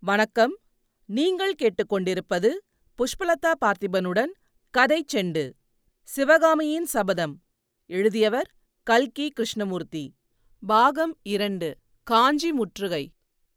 வணக்கம். 0.00 0.58
நீங்கள் 1.06 1.54
கேட்டுக்கொண்டிருப்பது 1.54 2.48
புஷ்பலதா 2.98 3.52
பார்த்திபனுடன் 3.60 4.28
கதை 4.70 5.04
செண்டு 5.12 5.52
சிவகாமியின் 6.02 6.84
சபதம். 6.84 7.40
எழுதியவர் 7.86 8.52
கல்கி 8.82 9.30
கிருஷ்ணமூர்த்தி. 9.30 10.14
பாகம் 10.66 11.16
இரண்டு 11.22 11.76
காஞ்சி 12.02 12.52
முற்றுகை. 12.52 13.12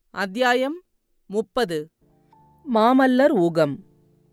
அத்தியாயம் 0.10 0.82
முப்பது. 1.26 1.90
மாமல்லர் 2.74 3.32
ஊகம். 3.32 3.84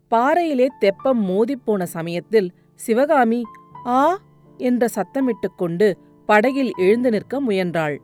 பாறையிலே 0.07 0.67
தெப்பம் 0.79 1.25
மோதிப்போன 1.25 1.83
சமயத்தில் 1.83 2.51
சிவகாமி 2.75 3.43
ஆ 3.85 4.21
என்ற 4.57 4.87
சத்தமிட்டுக் 4.95 5.55
கொண்டு 5.57 5.97
படகில் 6.25 6.71
எழுந்து 6.77 7.09
நிற்க 7.09 7.41
முயன்றாள். 7.41 8.01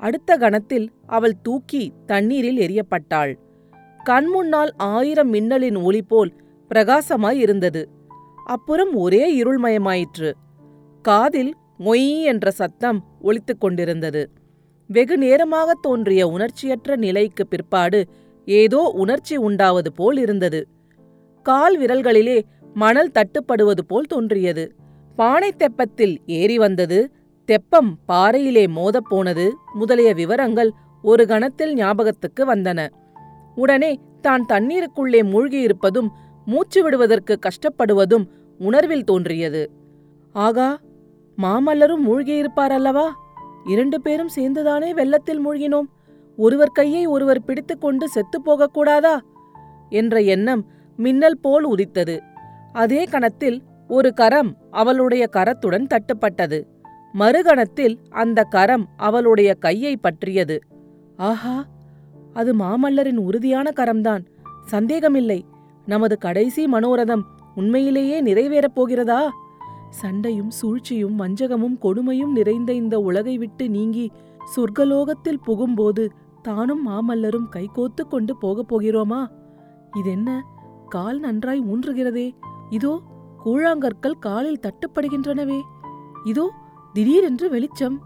அடுத்த 0.00 0.36
கணத்தில் 0.36 0.90
அவள் 1.06 1.40
தூக்கி 1.42 1.92
தண்ணீரில் 2.06 2.58
எரியப்பட்டாள் 2.58 3.34
கண்முன்னால் 4.06 4.72
ஆயிரம் 4.76 5.28
மின்னலின் 5.28 5.76
ஒளி 5.76 6.02
போல் 6.02 6.32
பிரகாசமாய் 6.70 7.38
இருந்தது. 7.38 7.88
அப்புறம் 8.44 8.94
ஒரே 8.94 9.42
இருள்மயமாயிற்று. 9.42 10.32
காதில் 11.02 11.52
மொய் 11.78 12.22
என்ற 12.22 12.50
சத்தம் 12.50 13.04
ஒலித்துக் 13.22 13.60
கொண்டிருந்தது. 13.60 14.30
வெகு 14.86 15.16
நேரமாக 15.18 15.74
தோன்றிய 15.80 16.28
உணர்ச்சியற்ற 16.28 16.96
நிலைக்கு 16.96 17.46
பிற்பாடு 17.46 18.08
ஏதோ 18.44 18.92
உணர்ச்சி 18.94 19.36
உண்டாவது 19.36 19.92
போல் 19.92 20.16
இருந்தது. 20.16 20.68
கால் 21.42 21.80
விரல்களிலே 21.80 22.42
மணல் 22.74 23.10
தட்டுப்படுவது 23.10 23.80
போல் 23.86 24.04
தோன்றியது. 24.04 24.74
பானை 25.16 25.52
தெப்பத்தில் 25.58 26.16
ஏறி 26.26 26.58
வந்தது. 26.58 27.10
தெப்பம் 27.44 27.98
பாறையிலே 28.06 28.66
மோதப்போனது 28.66 29.50
முதலிய 29.74 30.14
விவரங்கள் 30.14 30.70
ஒரு 31.02 31.26
கணத்தில் 31.26 31.74
ஞாபகத்துக்கு 31.74 32.54
வந்தன. 32.54 32.88
உடனே 33.54 33.98
தான் 34.20 34.44
தண்ணீருக்குள்ளே 34.48 35.22
மூழ்கியிருப்பதும் 35.22 36.08
மூச்சு 36.44 36.82
விடுவதற்கு 36.82 37.38
கஷ்டப்படுவதும் 37.38 38.26
உணர்வில் 38.58 39.04
தோன்றியது. 39.04 39.70
ஆகா 40.32 40.78
மாமல்லரும் 41.42 42.04
மூழ்கியிருப்பார் 42.08 42.72
அல்லவா 42.72 43.16
இரண்டு 43.64 44.00
பேரும் 44.00 44.30
சேர்ந்துதானே 44.36 44.90
வெள்ளத்தில் 44.90 45.48
மூழ்கினோம். 45.48 45.88
ஒருவர் 46.36 46.70
கையை 46.72 47.06
ஒருவர் 47.06 47.44
பிடித்துக்கொண்டு 47.44 48.08
செத்துப் 48.08 48.50
போகக்கூடாதா? 48.50 49.20
என்ற 49.88 50.20
எண்ணம் 50.20 50.66
மின்னல் 50.96 51.38
போல் 51.40 51.64
உதித்தது. 51.64 52.22
அதே 52.72 53.04
கணத்தில் 53.04 53.62
ஒரு 53.88 54.14
கரம் 54.14 54.56
அவளுடைய 54.70 55.28
கரத்துடன் 55.32 55.86
தட்டுப்பட்டது. 55.86 56.62
மறுகணத்தில் 57.18 57.98
அந்த 58.10 58.42
கரம் 58.42 58.88
அவளுடைய 58.96 59.54
கையை 59.54 59.96
பற்றியது. 59.96 60.58
ஆஹா 61.16 61.64
அது 62.32 62.54
மாமல்லரின் 62.54 63.16
உறுதியான 63.16 63.70
கரம்தான். 63.76 64.26
சந்தேகமில்லை. 64.64 65.44
நமது 65.86 66.18
கடைசி 66.18 66.66
மனோரதம் 66.66 67.22
உண்மையிலேயே 67.54 68.22
நிறைவேறப் 68.22 68.74
போகிறதா? 68.74 69.30
சண்டையும் 69.90 70.50
சூழ்ச்சியும் 70.50 71.18
வஞ்சகமும் 71.18 71.78
கொடுமையும் 71.82 72.32
நிறைந்த 72.32 72.72
இந்த 72.72 73.00
உலகை 73.00 73.38
விட்டு 73.38 73.68
நீங்கி 73.68 74.10
சொர்க்கலோகத்தில் 74.56 75.40
புகும்போது 75.46 76.08
தானும் 76.42 76.88
மாமல்லரும் 76.88 77.46
கைகோத்து 77.56 78.08
கொண்டு 78.08 78.36
போகப் 78.36 78.74
போகிறோமா? 78.74 79.26
இதென்ன? 79.96 80.44
கால் 80.88 81.18
நன்றாய் 81.18 81.60
ஊன்றுகிறதே. 81.60 82.30
இதோ 82.70 83.00
கூழாங்கற்கள் 83.44 84.18
காலில் 84.20 84.60
தட்டுப்படுகின்றனவே. 84.60 85.60
இதோ 86.24 86.52
திடீரென்று 86.94 87.48
வெளிச்சம். 87.48 87.96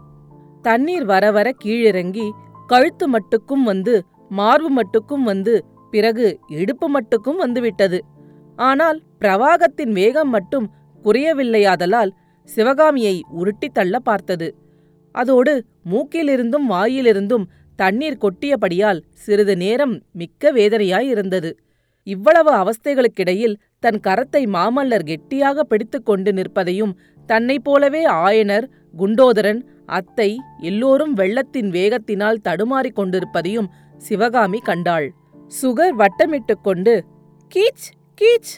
தண்ணீர் 0.61 1.05
வர 1.05 1.31
வர 1.31 1.53
கீழிறங்கி 1.63 2.29
கழுத்து 2.67 3.05
மட்டுக்கும் 3.09 3.63
வந்து 3.63 3.93
மார்பு 4.29 4.81
மட்டுக்கும் 4.81 5.23
வந்து 5.23 5.65
பிறகு 5.91 6.39
இடுப்பு 6.49 6.87
மட்டுக்கும் 6.95 7.35
வந்துவிட்டது 7.35 7.99
ஆனால் 8.55 9.01
பிரவாகத்தின் 9.19 9.91
வேகம் 9.91 10.29
மட்டும் 10.29 10.71
குறையவில்லையாதலால் 11.05 12.11
சிவகாமியை 12.49 13.21
உருட்டித் 13.29 13.73
தள்ள 13.73 13.99
பார்த்தது. 13.99 14.55
அதோடு 15.11 15.65
மூக்கிலிருந்தும் 15.89 16.67
வாயிலிருந்தும் 16.69 17.45
தண்ணீர் 17.75 18.21
கொட்டியபடியால் 18.21 19.03
சிறிது 19.13 19.57
நேரம் 19.57 20.01
மிக்க 20.11 20.51
வேதனையாயிருந்தது 20.51 21.51
இவ்வளவு 22.07 22.51
அவஸ்தைகளுக்கிடையில் 22.53 23.55
தன் 23.79 23.99
கரத்தை 23.99 24.47
மாமல்லர் 24.47 25.03
கெட்டியாக 25.03 25.63
பிடித்துக்கொண்டு 25.63 26.31
நிற்பதையும் 26.33 26.93
தன்னைப் 27.25 27.63
போலவே 27.63 28.05
ஆயனர் 28.05 28.65
குண்டோதரன் 28.97 29.61
அத்தை 29.85 30.39
எல்லோரும் 30.59 31.13
வெள்ளத்தின் 31.13 31.69
வேகத்தினால் 31.71 32.43
தடுமாறிக் 32.47 32.95
கொண்டிருப்பதையும் 32.95 33.69
சிவகாமி 33.97 34.59
கண்டாள். 34.59 35.07
சுகர் 35.61 35.95
வட்டமிட்டுக் 35.97 36.63
கொண்டு 36.63 37.05
கீச் 37.51 37.87
கீச் 38.21 38.53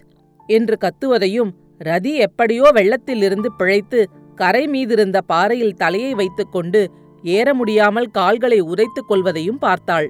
என்று 0.47 0.77
கத்துவதையும் 0.77 1.51
ரதி 1.83 2.13
எப்படியோ 2.17 2.71
வெள்ளத்திலிருந்து 2.73 3.49
பிழைத்து 3.57 4.09
கரை 4.35 4.63
மீதிருந்த 4.67 5.17
பாறையில் 5.25 5.73
தலையை 5.73 6.13
வைத்துக்கொண்டு 6.13 6.81
ஏற 7.23 7.53
முடியாமல் 7.53 8.05
கால்களை 8.05 8.61
உதைத்துக் 8.61 9.09
கொள்வதையும் 9.09 9.59
பார்த்தாள். 9.59 10.07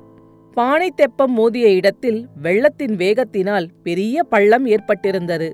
பானை 0.53 0.91
தெப்பம் 0.95 1.31
மோதிய 1.31 1.67
இடத்தில் 1.69 2.27
வெள்ளத்தின் 2.41 2.95
வேகத்தினால் 2.95 3.67
பெரிய 3.83 4.23
பள்ளம் 4.23 4.65
ஏற்பட்டிருந்தது. 4.65 5.49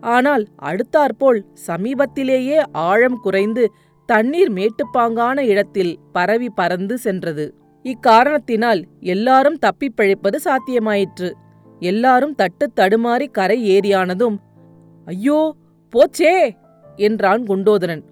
ஆனால் 0.00 0.44
அடுத்தாற்போல் 0.62 1.40
சமீபத்திலேயே 1.66 2.58
ஆழம் 2.72 3.18
குறைந்து 3.20 3.72
தண்ணீர் 4.08 4.50
மேட்டுப்பாங்கான 4.50 5.38
இடத்தில் 5.44 5.98
பரவி 6.12 6.48
பறந்து 6.50 6.98
சென்றது. 6.98 7.44
இக்காரணத்தினால் 7.84 8.80
எல்லாரும் 9.06 9.58
தப்பிப் 9.58 9.96
பிழைப்பது 9.96 10.38
சாத்தியமாயிற்று. 10.44 11.28
எல்லாரும் 11.82 12.34
தட்டு 12.34 12.66
தடுமாறி 12.76 13.26
கரை 13.30 13.58
ஏறியானதும் 13.70 14.36
ஐயோ 15.06 15.40
போச்சே! 15.92 16.32
என்றான் 16.98 17.42
குண்டோதரன். 17.46 18.02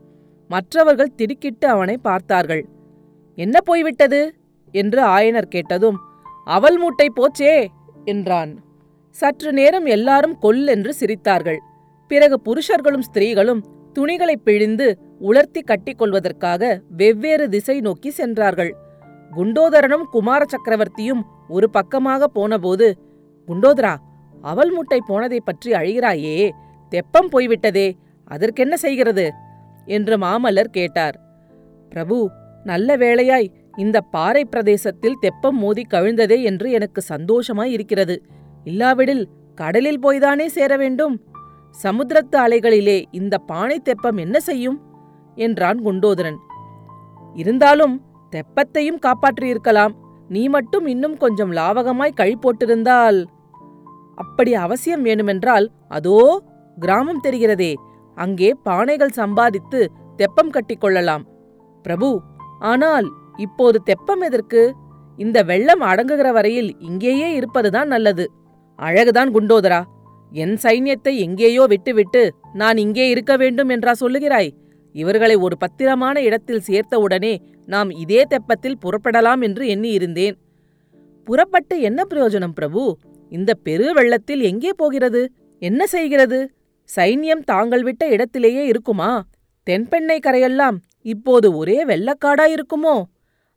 மற்றவர்கள் 0.50 1.16
திடுக்கிட்டு 1.16 1.66
அவனை 1.66 1.96
பார்த்தார்கள். 1.98 2.62
என்ன 3.38 3.56
போய்விட்டது? 3.60 4.20
என்று 4.74 5.00
ஆயனர் 5.08 5.48
கேட்டதும் 5.48 5.98
அவல் 6.46 6.78
மூட்டை 6.78 7.08
போச்சே! 7.10 7.54
என்றான். 8.06 8.52
சற்று 9.16 9.50
நேரம் 9.52 9.86
எல்லாரும் 9.86 10.36
கொல்லென்று 10.42 10.92
சிரித்தார்கள். 11.00 11.60
பிறகு 12.10 12.36
புருஷர்களும் 12.46 13.06
ஸ்திரீகளும் 13.08 13.62
துணிகளை 13.98 14.36
பிழிந்து 14.36 14.98
உலர்த்தி 15.18 15.60
கட்டிக்கொள்வதற்காக 15.60 16.80
வெவ்வேறு 16.88 17.48
திசை 17.48 17.80
நோக்கி 17.80 18.10
சென்றார்கள். 18.10 18.76
குண்டோதரனும் 19.36 20.04
குமார 20.10 20.44
சக்கரவர்த்தியும் 20.44 21.22
ஒரு 21.48 21.70
பக்கமாக 21.70 22.26
போனபோது 22.26 22.98
குண்டோதரா 23.48 23.94
அவல் 24.42 24.72
முட்டை 24.72 25.00
போனதைப் 25.08 25.44
பற்றி 25.44 25.72
அழிகிறாயே 25.72 26.50
தெப்பம் 26.88 27.28
போய்விட்டதே 27.28 27.96
அதற்கென்ன 28.24 28.76
செய்கிறது? 28.76 29.32
என்று 29.84 30.18
மாமல்லர் 30.18 30.70
கேட்டார். 30.70 31.16
பிரபு 31.88 32.30
நல்ல 32.64 32.96
வேளையாய் 32.96 33.48
இந்த 33.76 34.00
பாறை 34.00 34.44
பிரதேசத்தில் 34.44 35.20
தெப்பம் 35.20 35.58
மோதி 35.58 35.82
கவிழ்ந்ததே 35.90 36.42
என்று 36.42 36.70
எனக்கு 36.70 37.00
சந்தோஷமாய் 37.00 37.72
இருக்கிறது 37.72 38.22
இல்லாவிடில் 38.64 39.28
கடலில் 39.54 40.00
போய்தானே 40.00 40.46
சேர 40.46 40.76
வேண்டும்? 40.76 41.20
சமுத்திரத்து 41.82 42.36
அலைகளிலே 42.36 43.04
இந்த 43.10 43.38
பானை 43.38 43.78
தெப்பம் 43.78 44.16
என்ன 44.16 44.40
செய்யும்? 44.40 44.78
என்றான் 45.34 45.80
குண்டோதரன். 45.84 46.38
இருந்தாலும் 47.34 47.94
தெப்பத்தையும் 48.32 49.00
காப்பாற்றியிருக்கலாம். 49.06 49.94
நீ 50.28 50.48
மட்டும் 50.48 50.86
இன்னும் 50.86 51.16
கொஞ்சம் 51.16 51.52
லாவகமாய் 51.52 52.14
கழி 52.14 52.36
போட்டிருந்தால். 52.36 53.18
அப்படி 54.14 54.54
அவசியம் 54.54 55.04
வேணுமென்றால் 55.04 55.66
அதோ 55.88 56.44
கிராமம் 56.76 57.22
தெரிகிறதே. 57.24 57.74
அங்கே 58.14 58.56
பானைகள் 58.64 59.18
சம்பாதித்து 59.20 59.80
தெப்பம் 60.16 60.52
கட்டிக்கொள்ளலாம் 60.52 61.24
பிரபு 61.82 62.20
ஆனால் 62.58 63.08
இப்போது 63.36 63.82
தெப்பம் 63.82 64.20
எதற்கு? 64.20 64.74
இந்த 65.16 65.42
வெள்ளம் 65.42 65.80
அடங்குகிற 65.80 66.32
வரையில் 66.32 66.70
இங்கேயே 66.78 67.34
இருப்பதுதான் 67.34 67.86
நல்லது. 67.86 68.24
அழகுதான் 68.78 69.30
குண்டோதரா. 69.36 69.80
என் 70.32 70.56
சைன்யத்தை 70.62 71.16
எங்கேயோ 71.16 71.64
விட்டுவிட்டு 71.64 72.34
நான் 72.52 72.76
இங்கே 72.76 73.08
இருக்க 73.08 73.36
வேண்டும் 73.36 73.68
என்றா 73.68 73.92
சொல்லுகிறாய்? 74.00 74.54
இவர்களை 74.92 75.34
ஒரு 75.34 75.56
பத்திரமான 75.56 76.22
இடத்தில் 76.22 76.62
சேர்த்தவுடனே 76.66 77.38
நாம் 77.64 77.90
இதே 77.90 78.24
தெப்பத்தில் 78.30 78.80
புறப்படலாம் 78.84 79.40
என்று 79.40 79.66
எண்ணியிருந்தேன். 79.66 80.36
புறப்பட்டு 81.24 81.80
என்ன 81.80 82.04
பிரயோஜனம் 82.10 82.54
பிரபு? 82.54 82.98
இந்த 83.28 83.54
பெரு 83.54 83.92
வெள்ளத்தில் 83.92 84.40
எங்கே 84.40 84.72
போகிறது? 84.76 85.32
என்ன 85.58 85.86
செய்கிறது? 85.86 86.50
சைன்யம் 86.96 87.42
தாங்கள் 87.44 87.82
விட்ட 87.82 88.08
இடத்திலேயே 88.08 88.64
இருக்குமா? 88.66 89.24
தென்பெண்ணை 89.66 90.18
கரையெல்லாம் 90.26 90.76
இப்போது 91.02 91.56
ஒரே 91.56 91.84
வெள்ளக்காடா 91.84 92.46
இருக்குமோ? 92.56 93.02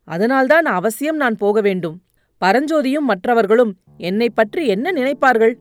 அதனால்தான் 0.04 0.64
அவசியம் 0.64 1.16
நான் 1.16 1.36
போக 1.36 1.60
வேண்டும். 1.60 2.02
பரஞ்சோதியும் 2.42 3.06
மற்றவர்களும் 3.06 3.76
என்னை 3.96 4.30
பற்றி 4.30 4.66
என்ன 4.66 4.92
நினைப்பார்கள்? 4.92 5.58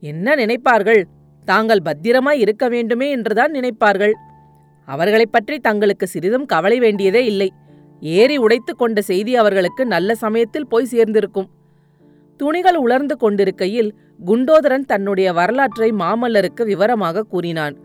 என்ன 0.00 0.34
நினைப்பார்கள்? 0.34 1.02
தாங்கள் 1.44 1.82
பத்திரமாய் 1.84 2.40
இருக்க 2.40 2.68
வேண்டுமே 2.68 3.10
என்றுதான் 3.10 3.52
நினைப்பார்கள். 3.52 4.12
அவர்களைப் 4.84 5.32
பற்றி 5.32 5.58
தங்களுக்கு 5.58 6.06
சிறிதும் 6.06 6.46
கவலை 6.46 6.78
வேண்டியதே 6.78 7.24
இல்லை. 7.24 7.52
ஏறி 8.00 8.36
உடைத்து 8.36 8.76
கொண்ட 8.76 9.00
செய்தி 9.00 9.36
அவர்களுக்கு 9.36 9.86
நல்ல 9.86 10.14
சமயத்தில் 10.14 10.66
போய் 10.66 10.88
சேர்ந்திருக்கும். 10.90 11.50
துணிகள் 12.36 12.76
உலர்ந்து 12.76 13.16
கொண்டிருக்கையில் 13.16 13.94
குண்டோதரன் 14.26 14.84
தன்னுடைய 14.84 15.32
வரலாற்றை 15.32 15.92
மாமல்லருக்கு 15.92 16.64
விவரமாக 16.64 17.22
கூறினான். 17.22 17.76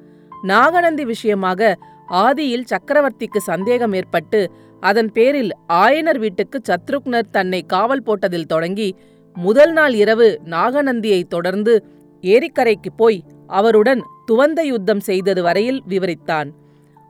நாகநந்தி 0.43 1.05
விஷயமாக 1.05 1.75
ஆதியில் 2.11 2.69
சக்கரவர்த்திக்கு 2.69 3.37
சந்தேகம் 3.37 3.93
ஏற்பட்டு 3.93 4.51
அதன் 4.79 5.11
பேரில் 5.11 5.51
ஆயனர் 5.73 6.17
வீட்டுக்கு 6.17 6.61
சத்ருக்னர் 6.67 7.29
தன்னை 7.31 7.61
காவல் 7.61 8.03
போட்டதில் 8.05 8.45
தொடங்கி 8.45 8.95
முதல் 9.33 9.71
நாள் 9.71 9.93
இரவு 9.93 10.41
நாகநந்தியை 10.45 11.23
தொடர்ந்து 11.23 11.85
ஏரிக்கரைக்கு 12.33 12.91
போய் 12.97 13.19
அவருடன் 13.49 14.01
துவந்த 14.29 14.59
யுத்தம் 14.71 15.03
செய்தது 15.09 15.41
வரையில் 15.41 15.81
விவரித்தான். 15.89 16.49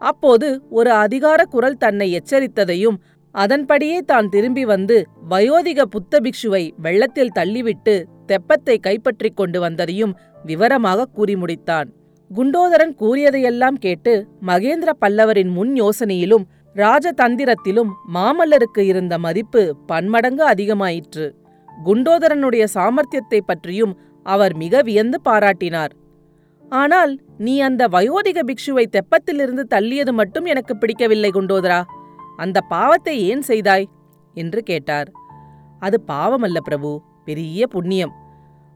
அப்போது 0.01 0.47
ஒரு 0.69 0.91
அதிகார 1.03 1.41
குரல் 1.45 1.81
தன்னை 1.83 2.07
எச்சரித்ததையும் 2.19 2.97
அதன்படியே 3.35 3.99
தான் 4.01 4.27
திரும்பி 4.29 4.63
வந்து 4.65 4.97
வயோதிக 5.29 5.81
புத்த 5.85 6.19
பிக்ஷுவை 6.25 6.63
வெள்ளத்தில் 6.77 7.35
தள்ளிவிட்டு 7.37 7.95
தெப்பத்தை 8.27 8.75
கைப்பற்றிக் 8.79 9.37
கொண்டு 9.39 9.59
வந்ததையும் 9.65 10.13
விவரமாக 10.45 11.09
கூறி 11.17 11.35
முடித்தான். 11.35 11.87
குண்டோதரன் 12.31 12.93
கூறியதையெல்லாம் 13.01 13.77
கேட்டு 13.79 14.13
மகேந்திர 14.47 14.91
பல்லவரின் 15.01 15.51
முன் 15.57 15.73
யோசனையிலும் 15.81 16.45
ராஜதந்திரத்திலும் 16.75 17.91
மாமல்லருக்கு 18.13 18.81
இருந்த 18.91 19.15
மதிப்பு 19.25 19.61
பன்மடங்கு 19.87 20.43
அதிகமாயிற்று. 20.53 21.25
குண்டோதரனுடைய 21.69 22.63
சாமர்த்தியத்தை 22.75 23.39
பற்றியும் 23.45 23.93
அவர் 24.25 24.53
மிக 24.55 24.81
வியந்து 24.81 25.21
பாராட்டினார். 25.25 25.93
ஆனால் 26.69 27.19
நீ 27.37 27.59
அந்த 27.59 27.87
வயோதிக 27.87 28.39
பிக்ஷுவை 28.45 28.85
தெப்பத்திலிருந்து 28.89 29.63
தள்ளியது 29.69 30.11
மட்டும் 30.11 30.45
எனக்கு 30.45 30.77
பிடிக்கவில்லை 30.77 31.31
குண்டோதரா. 31.31 31.83
அந்த 32.37 32.61
பாவத்தை 32.61 33.27
ஏன் 33.27 33.41
செய்தாய்? 33.41 33.85
என்று 34.33 34.63
கேட்டார். 34.63 35.11
அது 35.79 36.03
பாவமல்ல 36.07 36.57
பிரபு 36.57 37.01
பெரிய 37.25 37.67
புண்ணியம். 37.67 38.13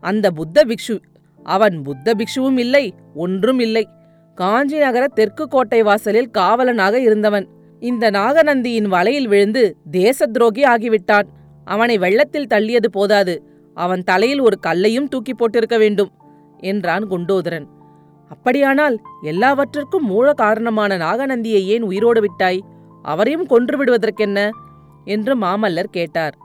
அந்த 0.02 0.32
புத்த 0.32 0.66
பிக்ஷு 0.66 1.02
அவன் 1.44 1.82
புத்த 1.82 2.14
பிக்ஷுவும் 2.18 2.58
இல்லை 2.58 2.94
ஒன்றும் 3.16 3.60
இல்லை. 3.60 3.88
காஞ்சி 4.36 4.78
நகர 4.78 5.08
தெற்கு 5.08 5.48
கோட்டை 5.48 5.84
வாசலில் 5.84 6.30
காவலனாக 6.30 7.00
இருந்தவன். 7.00 7.48
இந்த 7.80 8.12
நாகநந்தியின் 8.12 8.88
வலையில் 8.88 9.28
விழுந்து 9.28 9.64
தேச 9.92 10.28
துரோகி 10.28 10.64
ஆகிவிட்டான். 10.64 11.28
அவனை 11.66 11.98
வெள்ளத்தில் 11.98 12.52
தள்ளியது 12.54 12.90
போதாது. 12.92 13.36
அவன் 13.80 14.04
தலையில் 14.04 14.40
ஒரு 14.40 14.58
கல்லையும் 14.60 15.08
தூக்கி 15.08 15.34
போட்டிருக்க 15.34 15.78
வேண்டும் 15.78 16.12
என்றான் 16.58 17.06
குண்டோதரன். 17.08 17.68
அப்படியானால் 18.30 18.96
எல்லாவற்றிற்கும் 19.22 20.06
மூல 20.06 20.28
காரணமான 20.34 20.98
நாகநந்தியை 20.98 21.62
ஏன் 21.74 21.82
உயிரோடு 21.82 22.22
விட்டாய்? 22.22 22.60
அவரையும் 23.04 23.46
கொன்று 23.46 23.76
விடுவதற்கென்ன? 23.78 24.40
என்று 25.06 25.34
மாமல்லர் 25.38 25.92
கேட்டார். 25.92 26.36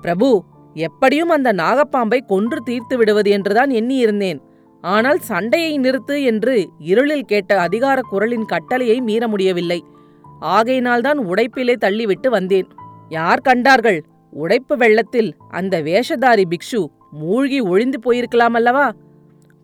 பிரபு 0.00 0.28
எப்படியும் 0.76 1.28
அந்த 1.28 1.50
நாகப்பாம்பை 1.52 2.18
கொன்று 2.26 2.58
தீர்த்து 2.60 2.94
விடுவது 2.96 3.30
என்றுதான் 3.30 3.70
எண்ணியிருந்தேன். 3.70 4.40
ஆனால் 4.84 5.20
சண்டையை 5.20 5.72
நிறுத்து 5.78 6.16
என்று 6.24 6.54
இருளில் 6.78 7.28
கேட்ட 7.30 7.52
அதிகார 7.60 7.98
குரலின் 8.10 8.44
கட்டளையை 8.44 8.98
மீற 9.00 9.28
முடியவில்லை. 9.28 9.80
ஆகையினால்தான் 10.40 11.20
உடைப்பிலே 11.30 11.74
தள்ளிவிட்டு 11.80 12.28
வந்தேன். 12.28 12.68
யார் 13.08 13.46
கண்டார்கள்? 13.48 14.00
உடைப்பு 14.30 14.76
வெள்ளத்தில் 14.76 15.36
அந்த 15.50 15.82
வேஷதாரி 15.82 16.42
பிக்ஷு 16.50 16.86
மூழ்கி 17.10 17.60
ஒழிந்து 17.60 17.98
போயிருக்கலாம் 18.04 18.52
அல்லவா 18.52 18.92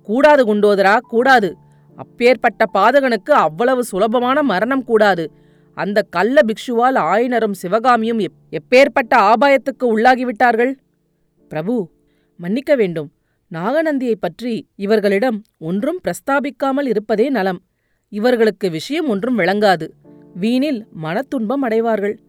கூடாது 0.02 0.54
குண்டோதரா 0.54 0.98
கூடாது. 0.98 1.56
அப்பேற்பட்ட 1.96 2.64
பாதகனுக்கு 2.74 3.30
அவ்வளவு 3.30 3.84
சுலபமான 3.84 4.42
மரணம் 4.42 4.84
கூடாது. 4.84 5.30
அந்த 5.74 6.02
கள்ள 6.02 6.40
பிக்ஷுவால் 6.40 6.96
ஆயினரும் 6.96 7.52
சிவகாமியும் 7.52 8.18
எப்பேற்பட்ட 8.50 9.14
ஆபாயத்துக்கு 9.14 9.84
உள்ளாகிவிட்டார்கள்? 9.84 10.74
பிரபு 11.48 11.90
மன்னிக்க 12.36 12.74
வேண்டும். 12.74 13.12
நாகநந்தியைப் 13.52 14.20
பற்றி 14.20 14.68
இவர்களிடம் 14.76 15.42
ஒன்றும் 15.58 16.00
பிரஸ்தாபிக்காமல் 16.00 16.86
இருப்பதே 16.86 17.28
நலம். 17.28 17.62
இவர்களுக்கு 18.08 18.70
விஷயம் 18.70 19.08
ஒன்றும் 19.08 19.38
விளங்காது. 19.38 19.88
வீணில் 20.40 20.86
மனத்துன்பம் 21.02 21.62
அடைவார்கள். 21.62 22.20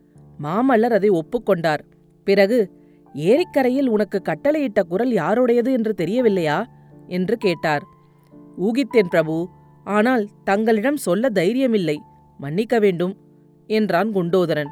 மாமல்லர் 0.43 0.93
அதை 0.93 1.09
ஒப்புக்கொண்டார். 1.09 1.79
பிறகு 2.23 2.59
ஏரிக்கரையில் 3.15 3.87
உனக்கு 3.87 4.21
கட்டளையிட்ட 4.23 4.81
குரல் 4.83 5.11
யாருடையது 5.11 5.71
என்று 5.71 5.93
தெரியவில்லையா? 5.93 6.59
என்று 7.07 7.37
கேட்டார். 7.37 7.83
ஊகித்தேன் 8.57 9.09
பிரபு 9.09 9.35
ஆனால் 9.83 10.23
தங்களிடம் 10.43 10.97
சொல்ல 10.97 11.29
தைரியமில்லை 11.33 11.97
மன்னிக்க 12.39 12.79
வேண்டும் 12.79 13.13
என்றான் 13.67 14.09
குண்டோதரன். 14.13 14.71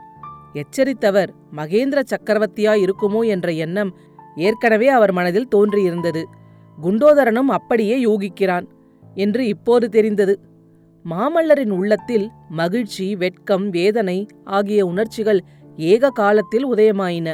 எச்சரித்தவர் 0.53 1.31
மகேந்திர 1.55 1.99
சக்கரவர்த்தியா 2.09 2.73
இருக்குமோ 2.83 3.21
என்ற 3.27 3.51
எண்ணம் 3.51 3.91
ஏற்கனவே 4.35 4.87
அவர் 4.87 5.11
மனதில் 5.11 5.51
தோன்றியிருந்தது. 5.55 6.23
குண்டோதரனும் 6.77 7.51
அப்படியே 7.51 7.95
யோகிக்கிறான் 8.05 8.67
என்று 9.15 9.47
இப்போது 9.47 9.89
தெரிந்தது. 9.89 10.33
மாமல்லரின் 11.05 11.69
உள்ளத்தில் 11.69 12.25
மகிழ்ச்சி 12.49 13.15
வெட்கம் 13.15 13.69
வேதனை 13.69 14.17
ஆகிய 14.43 14.85
உணர்ச்சிகள் 14.85 15.41
ஏக 15.89 16.11
காலத்தில் 16.19 16.65
உதயமாயின. 16.73 17.29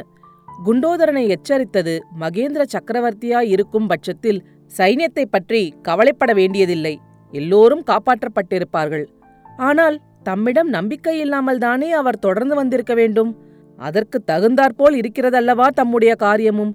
குண்டோதரனை 0.66 1.24
எச்சரித்தது 1.34 1.94
மகேந்திர 2.22 2.62
சக்கரவர்த்தியா 2.74 3.40
இருக்கும் 3.54 3.88
பட்சத்தில் 3.90 4.40
சைன்யத்தை 4.72 5.24
பற்றி 5.34 5.62
கவலைப்பட 5.88 6.32
வேண்டியதில்லை. 6.40 6.94
எல்லோரும் 7.32 7.84
காப்பாற்றப்பட்டிருப்பார்கள். 7.90 9.06
ஆனால் 9.68 9.96
தம்மிடம் 10.28 10.70
நம்பிக்கை 10.76 11.14
இல்லாமல் 11.24 11.62
தானே 11.66 11.88
அவர் 12.00 12.22
தொடர்ந்து 12.26 12.54
வந்திருக்க 12.60 12.94
வேண்டும்? 13.00 13.30
அதற்கு 13.78 14.18
தகுந்தாற்போல் 14.30 14.96
இருக்கிறதல்லவா 15.00 15.66
தம்முடைய 15.80 16.12
காரியமும்? 16.24 16.72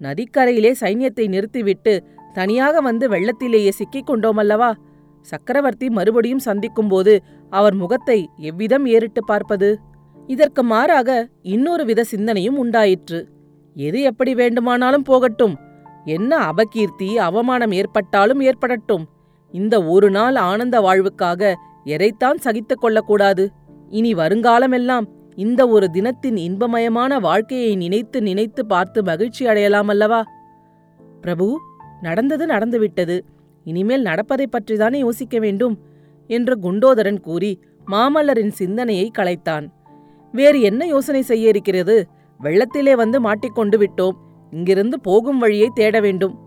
நதிக்கரையிலே 0.00 0.72
சைன்யத்தை 0.82 1.24
நிறுத்திவிட்டு 1.34 1.94
தனியாக 2.38 2.80
வந்து 2.88 3.06
வெள்ளத்திலேயே 3.14 3.72
சிக்கிக் 3.78 4.08
கொண்டோமல்லவா? 4.10 4.70
சக்கரவர்த்தி 5.26 5.86
மறுபடியும் 5.98 6.46
சந்திக்கும்போது 6.46 7.12
அவர் 7.52 7.76
முகத்தை 7.82 8.18
எவ்விதம் 8.50 8.86
ஏறிட்டு 8.94 9.20
பார்ப்பது? 9.30 9.68
இதற்கு 10.26 10.62
மாறாக 10.62 11.28
இன்னொரு 11.42 11.84
வித 11.84 12.04
சிந்தனையும் 12.04 12.58
உண்டாயிற்று. 12.58 13.28
எது 13.74 14.00
எப்படி 14.00 14.34
வேண்டுமானாலும் 14.34 15.02
போகட்டும். 15.02 15.58
என்ன 16.04 16.52
அபகீர்த்தி 16.52 17.14
அவமானம் 17.14 17.72
ஏற்பட்டாலும் 17.72 18.40
ஏற்படட்டும். 18.40 19.04
இந்த 19.52 19.84
ஒரு 19.84 20.10
நாள் 20.10 20.34
ஆனந்த 20.34 20.80
வாழ்வுக்காக 20.80 21.54
எதைத்தான் 21.84 22.38
சகித்துக் 22.38 22.80
கொள்ளக்கூடாது. 22.80 23.50
இனி 23.88 24.14
வருங்காலமெல்லாம் 24.14 25.06
இந்த 25.34 25.68
ஒரு 25.68 25.90
தினத்தின் 25.90 26.36
இன்பமயமான 26.36 27.20
வாழ்க்கையை 27.20 27.76
நினைத்து 27.76 28.22
நினைத்து 28.22 28.66
பார்த்து 28.66 29.02
மகிழ்ச்சி 29.02 29.46
அடையலாம் 29.46 29.88
அல்லவா? 29.88 30.24
பிரபு 31.20 31.58
நடந்தது 32.00 32.46
நடந்துவிட்டது. 32.46 33.24
இனிமேல் 33.64 34.02
நடப்பதைப் 34.02 34.50
பற்றிதானே 34.50 34.96
யோசிக்க 34.96 35.38
வேண்டும்? 35.38 35.78
என்று 36.26 36.58
குண்டோதரன் 36.58 37.20
கூறி 37.20 37.60
மாமல்லரின் 37.86 38.48
சிந்தனையை 38.48 39.10
கலைத்தான் 39.18 39.66
வேறு 40.34 40.60
என்ன 40.60 40.86
யோசனை 40.86 41.22
செய்ய 41.22 41.48
இருக்கிறது? 41.48 42.06
வெள்ளத்திலே 42.42 42.92
வந்து 42.96 43.20
மாட்டிக்கொண்டு 43.20 43.78
விட்டோம். 43.78 44.10
இங்கிருந்து 44.50 45.00
போகும் 45.00 45.38
வழியை 45.38 45.70
தேட 45.74 46.00
வேண்டும். 46.00 46.38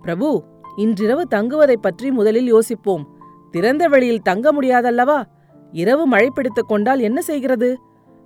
பிரபு 0.00 0.44
இன்றிரவு 0.76 1.26
தங்குவதைப் 1.30 1.82
பற்றி 1.82 2.10
முதலில் 2.10 2.46
யோசிப்போம். 2.46 3.16
திறந்த 3.50 3.88
வெளியில் 3.88 4.22
தங்க 4.22 4.52
முடியாதல்லவா? 4.52 5.22
இரவு 5.70 6.06
மழை 6.06 6.30
பிடித்துக் 6.30 6.68
கொண்டால் 6.68 7.00
என்ன 7.00 7.20
செய்கிறது? 7.20 7.78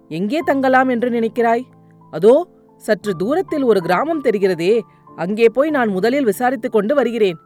எங்கே 0.09 0.39
தங்கலாம் 0.39 0.89
என்று 0.89 1.11
நினைக்கிறாய்? 1.11 1.63
அதோ 2.11 2.49
சற்று 2.77 3.17
தூரத்தில் 3.17 3.63
ஒரு 3.63 3.81
கிராமம் 3.81 4.25
தெரிகிறதே. 4.25 4.81
அங்கே 5.17 5.49
போய் 5.49 5.71
நான் 5.71 5.89
முதலில் 5.89 6.27
விசாரித்துக் 6.27 6.73
கொண்டு 6.73 6.95
வருகிறேன். 6.95 7.37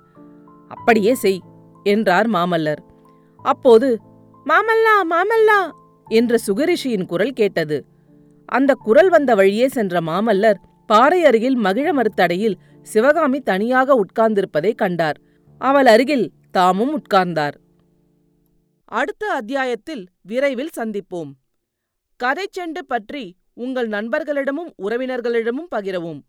அப்படியே 0.68 1.14
செய் 1.14 1.42
என்றார் 1.82 2.30
மாமல்லர். 2.30 2.78
அப்போது 3.36 3.98
மாமல்லா 4.44 5.04
மாமல்லா 5.10 5.70
என்ற 6.08 6.38
சுகரிஷியின் 6.46 7.06
குரல் 7.06 7.32
கேட்டது. 7.32 7.84
அந்த 8.46 8.74
குரல் 8.74 9.08
வந்த 9.08 9.34
வழியே 9.34 9.68
சென்ற 9.68 10.00
மாமல்லர் 10.00 10.54
பாறை 10.86 11.24
அருகில் 11.24 11.54
மகிழ 11.54 11.92
மறுத்தடையில் 11.92 12.54
சிவகாமி 12.82 13.40
தனியாக 13.40 14.00
உட்கார்ந்திருப்பதை 14.00 14.74
கண்டார். 14.74 15.20
அவள் 15.58 15.86
அருகில் 15.86 16.32
தாமும் 16.50 17.02
உட்கார்ந்தார். 17.02 17.54
அடுத்த 18.84 19.26
அத்தியாயத்தில் 19.26 20.06
விரைவில் 20.22 20.70
சந்திப்போம். 20.76 21.30
கதை 22.16 22.48
செண்டு 22.58 22.78
பற்றி 22.78 23.36
உங்கள் 23.54 23.88
நண்பர்களிடமும் 23.88 24.72
உறவினர்களிடமும் 24.82 25.68
பகிரவும். 25.74 26.20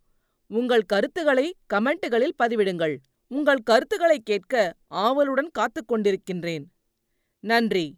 உங்கள் 0.48 0.82
கருத்துக்களை 0.82 1.56
கமெண்ட்டுகளில் 1.74 2.36
பதிவிடுங்கள். 2.44 2.98
உங்கள் 3.28 3.58
கருத்துக்களை 3.58 4.20
கேட்க 4.20 4.74
ஆவலுடன் 4.88 5.50
காத்துக் 5.52 5.94
கொண்டிருக்கின்றேன். 5.94 6.64
நன்றி. 7.40 7.98